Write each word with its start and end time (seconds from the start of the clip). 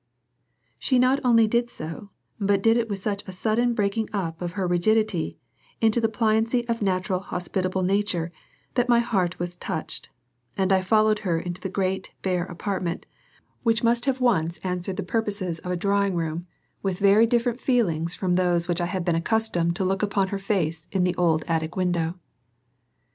She 0.79 0.97
not 0.97 1.19
only 1.23 1.45
did 1.45 1.69
so, 1.69 2.09
but 2.39 2.63
did 2.63 2.75
it 2.75 2.89
with 2.89 2.97
such 2.97 3.23
a 3.27 3.31
sudden 3.31 3.75
breaking 3.75 4.09
up 4.11 4.41
of 4.41 4.53
her 4.53 4.65
rigidity 4.67 5.37
into 5.79 6.01
the 6.01 6.09
pliancy 6.09 6.67
of 6.67 6.81
a 6.81 6.83
naturally 6.83 7.21
hospitable 7.23 7.83
nature, 7.83 8.31
that 8.73 8.89
my 8.89 8.97
heart 8.99 9.37
was 9.37 9.55
touched, 9.55 10.09
and 10.57 10.73
I 10.73 10.81
followed 10.81 11.19
her 11.19 11.39
into 11.39 11.61
the 11.61 11.69
great 11.69 12.13
bare 12.23 12.45
apartment, 12.45 13.05
which 13.61 13.83
must 13.83 14.05
have 14.07 14.19
once 14.19 14.57
answered 14.63 14.97
the 14.97 15.03
purposes 15.03 15.59
of 15.59 15.69
a 15.71 15.77
drawing 15.77 16.15
room, 16.15 16.47
with 16.81 16.97
very 16.97 17.27
different 17.27 17.61
feelings 17.61 18.15
from 18.15 18.33
those 18.33 18.63
with 18.67 18.77
which 18.77 18.81
I 18.81 18.85
had 18.87 19.05
been 19.05 19.13
accustomed 19.13 19.75
to 19.75 19.85
look 19.85 20.01
upon 20.01 20.29
her 20.29 20.39
face 20.39 20.87
in 20.91 21.03
the 21.03 21.13
old 21.13 21.43
attic 21.47 21.75
window. 21.75 22.17